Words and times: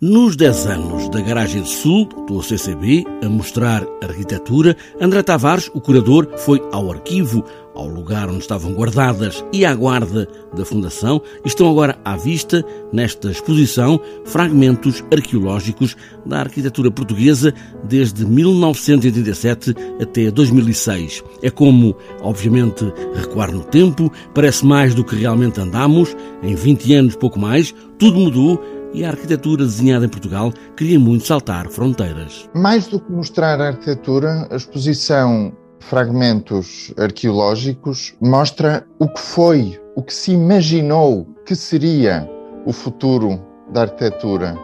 Nos 0.00 0.36
10 0.36 0.66
anos 0.66 1.08
da 1.08 1.20
Garagem 1.20 1.64
Sul 1.64 2.08
do 2.28 2.40
CCB, 2.40 3.04
a 3.20 3.28
mostrar 3.28 3.84
arquitetura, 4.00 4.76
André 5.00 5.24
Tavares, 5.24 5.68
o 5.74 5.80
curador, 5.80 6.28
foi 6.36 6.62
ao 6.70 6.92
arquivo, 6.92 7.44
ao 7.74 7.88
lugar 7.88 8.28
onde 8.28 8.38
estavam 8.38 8.74
guardadas 8.74 9.44
e 9.52 9.64
à 9.64 9.74
guarda 9.74 10.28
da 10.54 10.64
Fundação, 10.64 11.20
estão 11.44 11.68
agora 11.68 11.98
à 12.04 12.16
vista, 12.16 12.64
nesta 12.92 13.28
exposição, 13.28 14.00
fragmentos 14.24 15.02
arqueológicos 15.12 15.96
da 16.24 16.38
arquitetura 16.38 16.92
portuguesa 16.92 17.52
desde 17.82 18.24
1987 18.24 19.74
até 20.00 20.30
2006. 20.30 21.24
É 21.42 21.50
como, 21.50 21.96
obviamente, 22.22 22.84
recuar 23.16 23.50
no 23.50 23.64
tempo, 23.64 24.12
parece 24.32 24.64
mais 24.64 24.94
do 24.94 25.02
que 25.02 25.16
realmente 25.16 25.60
andamos, 25.60 26.16
em 26.40 26.54
20 26.54 26.94
anos, 26.94 27.16
pouco 27.16 27.40
mais, 27.40 27.74
tudo 27.98 28.16
mudou 28.20 28.77
e 28.92 29.04
a 29.04 29.10
arquitetura 29.10 29.64
desenhada 29.64 30.06
em 30.06 30.08
Portugal 30.08 30.52
queria 30.76 30.98
muito 30.98 31.26
saltar 31.26 31.68
fronteiras. 31.68 32.48
Mais 32.54 32.86
do 32.86 33.00
que 33.00 33.12
mostrar 33.12 33.60
a 33.60 33.68
arquitetura, 33.68 34.48
a 34.50 34.56
exposição 34.56 35.52
Fragmentos 35.80 36.92
Arqueológicos 36.98 38.14
mostra 38.20 38.86
o 38.98 39.08
que 39.08 39.20
foi, 39.20 39.80
o 39.94 40.02
que 40.02 40.12
se 40.12 40.32
imaginou 40.32 41.26
que 41.46 41.54
seria 41.54 42.28
o 42.66 42.72
futuro 42.72 43.40
da 43.72 43.82
arquitetura 43.82 44.56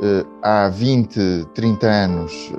eh, 0.00 0.24
há 0.42 0.68
20, 0.68 1.46
30 1.54 1.86
anos 1.86 2.52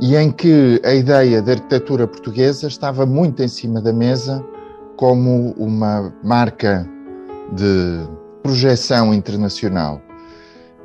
e 0.00 0.16
em 0.16 0.30
que 0.30 0.80
a 0.84 0.94
ideia 0.94 1.40
da 1.40 1.52
arquitetura 1.52 2.06
portuguesa 2.06 2.66
estava 2.66 3.06
muito 3.06 3.42
em 3.42 3.48
cima 3.48 3.80
da 3.80 3.92
mesa 3.92 4.44
como 4.96 5.52
uma 5.52 6.12
marca 6.22 6.88
de 7.52 8.06
projeção 8.42 9.14
internacional 9.14 10.00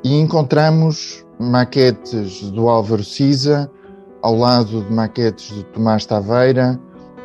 e 0.04 0.18
encontramos 0.18 1.24
maquetes 1.38 2.50
do 2.50 2.68
Álvaro 2.68 3.04
Siza, 3.04 3.70
ao 4.22 4.36
lado 4.36 4.82
de 4.82 4.92
maquetes 4.92 5.50
do 5.50 5.62
Tomás 5.64 6.06
Taveira, 6.06 6.78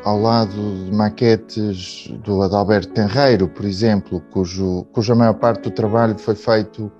ao 0.04 0.20
lado 0.20 0.86
de 0.86 0.92
maquetes 0.92 2.12
do 2.24 2.42
Adalberto 2.42 2.94
Tenreiro, 2.94 3.48
por 3.48 3.66
exemplo, 3.66 4.22
cujo, 4.32 4.86
cuja 4.94 5.14
maior 5.16 5.36
parte 5.36 5.64
do 5.64 5.72
trabalho 5.72 6.18
foi 6.18 6.36
feito 6.36 6.92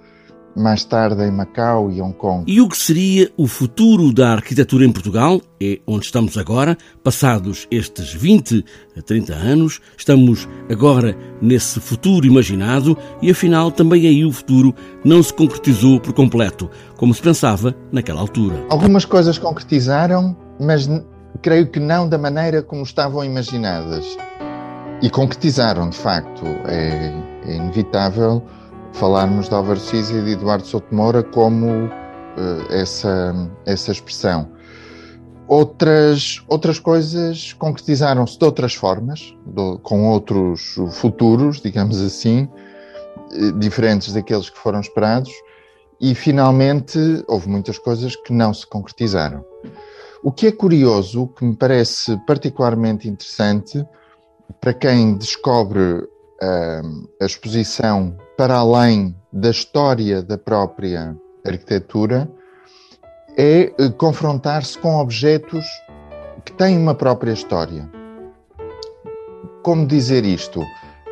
mais 0.58 0.84
tarde 0.84 1.24
em 1.24 1.32
Macau 1.32 1.92
e 1.92 2.02
Hong 2.02 2.14
Kong. 2.14 2.44
E 2.48 2.60
o 2.60 2.68
que 2.68 2.78
seria 2.78 3.32
o 3.38 3.48
futuro 3.48 4.12
da 4.12 4.32
arquitetura 4.32 4.84
em 4.84 4.92
Portugal? 4.92 5.40
É 5.62 5.80
onde 5.86 6.06
estamos 6.06 6.38
agora, 6.38 6.76
passados 7.04 7.68
estes 7.70 8.14
20 8.14 8.66
a 8.98 9.02
30 9.02 9.34
anos, 9.34 9.80
estamos 9.96 10.50
agora 10.70 11.16
nesse 11.40 11.80
futuro 11.80 12.26
imaginado 12.26 12.98
e 13.22 13.30
afinal 13.30 13.72
também 13.72 14.08
aí 14.08 14.26
o 14.26 14.32
futuro 14.32 14.74
não 15.06 15.22
se 15.22 15.34
concretizou 15.34 16.00
por 16.00 16.14
completo, 16.14 16.70
como 16.98 17.14
se 17.14 17.22
pensava 17.22 17.76
naquela 17.92 18.22
altura. 18.22 18.66
Algumas 18.70 19.06
coisas 19.06 19.38
concretizaram, 19.38 20.36
mas 20.60 20.90
creio 21.42 21.70
que 21.70 21.80
não 21.80 22.10
da 22.10 22.18
maneira 22.18 22.64
como 22.64 22.82
estavam 22.82 23.24
imaginadas. 23.24 24.18
E 25.02 25.12
concretizaram, 25.12 25.92
de 25.92 25.98
facto. 25.98 26.44
É, 26.66 27.14
é 27.46 27.56
inevitável 27.56 28.44
falarmos 28.94 29.50
de 29.50 29.56
Álvaro 29.56 29.80
Siza 29.80 30.14
e 30.14 30.22
de 30.24 30.32
Eduardo 30.32 30.66
Souto 30.66 30.94
Moura 30.94 31.24
como 31.24 31.86
uh, 31.86 32.72
essa, 32.72 33.34
essa 33.66 33.92
expressão. 33.92 34.50
Outras, 35.48 36.44
outras 36.48 36.78
coisas 36.78 37.54
concretizaram-se 37.54 38.38
de 38.38 38.44
outras 38.44 38.74
formas, 38.74 39.34
do, 39.46 39.80
com 39.80 40.10
outros 40.10 40.76
futuros, 40.92 41.62
digamos 41.62 42.02
assim, 42.02 42.50
eh, 43.32 43.52
diferentes 43.58 44.12
daqueles 44.12 44.50
que 44.50 44.58
foram 44.58 44.82
esperados, 44.82 45.32
e 46.02 46.14
finalmente 46.14 47.00
houve 47.28 47.48
muitas 47.48 47.80
coisas 47.80 48.14
que 48.16 48.34
não 48.34 48.54
se 48.54 48.68
concretizaram. 48.68 49.44
O 50.22 50.34
que 50.34 50.48
é 50.48 50.52
curioso, 50.52 51.24
o 51.24 51.28
que 51.30 51.46
me 51.46 51.56
parece 51.56 52.18
particularmente 52.28 53.08
interessante, 53.08 53.86
para 54.60 54.74
quem 54.74 55.16
descobre 55.16 56.08
a 56.42 57.26
exposição 57.26 58.16
para 58.38 58.56
além 58.56 59.16
da 59.32 59.50
história 59.50 60.22
da 60.22 60.38
própria 60.38 61.16
arquitetura 61.46 62.30
é 63.38 63.74
eh, 63.78 63.90
confrontar-se 63.98 64.78
com 64.80 64.98
objetos 64.98 65.66
que 66.46 66.52
têm 66.54 66.78
uma 66.78 66.96
própria 66.96 67.32
história. 67.32 67.90
Como 69.64 69.86
dizer 69.86 70.26
isto? 70.26 70.64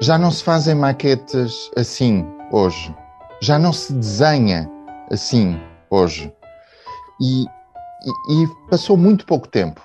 Já 0.02 0.18
não 0.18 0.32
se 0.32 0.44
fazem 0.44 0.76
maquetes 0.76 1.72
assim 1.76 2.26
hoje. 2.52 2.94
Já 3.42 3.60
não 3.60 3.74
se 3.74 3.94
desenha 3.94 4.70
assim 5.12 5.60
hoje. 5.90 6.32
E, 7.22 7.44
e, 7.44 8.44
e 8.44 8.48
passou 8.70 8.98
muito 8.98 9.26
pouco 9.26 9.48
tempo. 9.48 9.82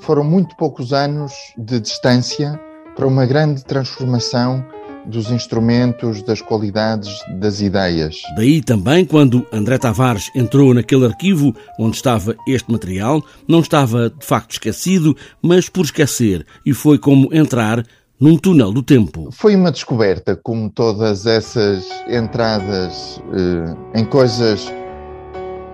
Foram 0.00 0.24
muito 0.24 0.56
poucos 0.56 0.92
anos 0.92 1.32
de 1.56 1.80
distância 1.80 2.58
para 3.00 3.08
uma 3.08 3.24
grande 3.24 3.64
transformação 3.64 4.62
dos 5.06 5.30
instrumentos, 5.30 6.20
das 6.22 6.42
qualidades, 6.42 7.08
das 7.38 7.62
ideias. 7.62 8.20
Daí 8.36 8.60
também, 8.60 9.06
quando 9.06 9.46
André 9.50 9.78
Tavares 9.78 10.30
entrou 10.34 10.74
naquele 10.74 11.06
arquivo 11.06 11.56
onde 11.78 11.96
estava 11.96 12.36
este 12.46 12.70
material, 12.70 13.24
não 13.48 13.60
estava 13.60 14.10
de 14.10 14.26
facto 14.26 14.50
esquecido, 14.50 15.16
mas 15.40 15.66
por 15.66 15.86
esquecer, 15.86 16.44
e 16.66 16.74
foi 16.74 16.98
como 16.98 17.34
entrar 17.34 17.82
num 18.20 18.36
túnel 18.36 18.70
do 18.70 18.82
tempo. 18.82 19.30
Foi 19.32 19.56
uma 19.56 19.72
descoberta, 19.72 20.36
como 20.36 20.68
todas 20.68 21.24
essas 21.24 21.88
entradas 22.06 23.18
eh, 23.32 23.98
em 23.98 24.04
coisas 24.04 24.70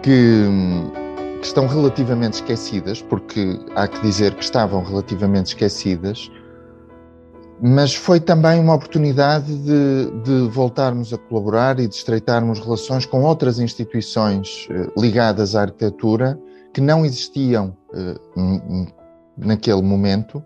que, 0.01 0.45
que 1.41 1.45
estão 1.45 1.67
relativamente 1.67 2.35
esquecidas, 2.35 3.03
porque 3.03 3.59
há 3.75 3.89
que 3.89 4.01
dizer 4.01 4.33
que 4.37 4.45
estavam 4.45 4.85
relativamente 4.85 5.47
esquecidas 5.47 6.31
mas 7.61 7.95
foi 7.95 8.21
também 8.21 8.61
uma 8.61 8.75
oportunidade 8.75 9.57
de, 9.59 10.11
de, 10.23 10.49
voltarmos 10.49 11.13
a 11.13 11.19
colaborar 11.19 11.81
e 11.81 11.89
de 11.89 11.95
estreitarmos 11.95 12.61
relações 12.61 13.07
com 13.07 13.23
outras 13.23 13.59
instituições 13.59 14.69
eh, 14.71 14.89
ligadas 14.97 15.57
à 15.57 15.63
arquitetura 15.63 16.39
que 16.75 16.81
não 16.81 17.05
existiam 17.05 17.75
eh, 17.95 18.15
naquele 19.39 19.81
momento. 19.81 20.45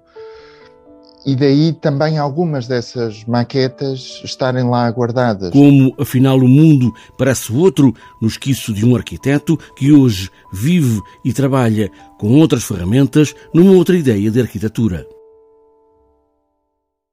E 1.26 1.36
daí 1.36 1.72
também 1.72 2.16
algumas 2.16 2.66
dessas 2.66 3.24
maquetas 3.26 4.22
estarem 4.24 4.64
lá 4.64 4.88
guardadas. 4.90 5.50
Como, 5.50 5.94
afinal, 5.98 6.38
o 6.38 6.48
mundo 6.48 6.90
parece 7.18 7.52
outro 7.52 7.92
no 8.22 8.28
esquiço 8.28 8.72
de 8.72 8.86
um 8.86 8.96
arquiteto 8.96 9.58
que 9.76 9.92
hoje 9.92 10.30
vive 10.50 10.98
e 11.22 11.32
trabalha 11.32 11.90
com 12.18 12.38
outras 12.38 12.64
ferramentas 12.64 13.34
numa 13.52 13.72
outra 13.72 13.98
ideia 13.98 14.30
de 14.30 14.40
arquitetura. 14.40 15.06